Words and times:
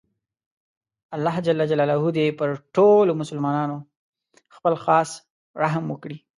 الله 1.15 1.35
ﷻ 1.47 2.15
دې 2.17 2.25
پر 2.39 2.49
ټولو 2.75 3.11
مسلماناتو 3.21 3.77
خپل 4.55 4.73
خاص 4.83 5.09
رحم 5.61 5.83
وکړي 5.89 6.17